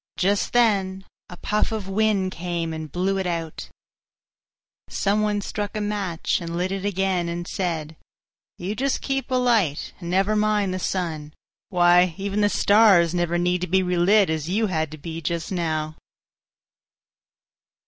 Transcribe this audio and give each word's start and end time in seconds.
Just 0.17 0.53
then 0.53 1.05
a 1.29 1.37
puff 1.37 1.71
of 1.71 1.87
wind 1.87 2.31
came 2.31 2.73
and 2.73 2.91
blew 2.91 3.19
it 3.19 3.27
out. 3.27 3.69
Some 4.89 5.21
one 5.21 5.41
struck 5.41 5.77
a 5.77 5.79
match 5.79 6.41
and 6.41 6.57
lit 6.57 6.71
it 6.71 6.83
again, 6.83 7.29
and 7.29 7.47
said, 7.47 7.95
"You 8.57 8.73
just 8.75 9.01
keep 9.01 9.29
alight, 9.29 9.93
and 9.99 10.09
never 10.09 10.35
mind 10.35 10.73
the 10.73 10.79
sun. 10.79 11.35
Why, 11.69 12.15
even 12.17 12.41
the 12.41 12.49
stars 12.49 13.13
never 13.13 13.37
need 13.37 13.61
to 13.61 13.67
be 13.67 13.83
relit 13.83 14.31
as 14.31 14.49
you 14.49 14.65
had 14.65 14.89
to 14.89 14.97
be 14.97 15.21
just 15.21 15.51
now." 15.51 15.95